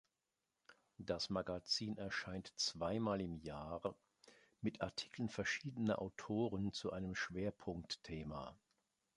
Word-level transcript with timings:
Das 0.97 1.29
Magazin 1.29 1.95
erscheint 1.99 2.51
zweimal 2.55 3.21
im 3.21 3.37
Jahr 3.37 3.95
mit 4.59 4.81
Artikeln 4.81 5.29
verschiedener 5.29 6.01
Autoren 6.01 6.73
zu 6.73 6.91
einem 6.91 7.13
Schwerpunktthema. 7.13 8.57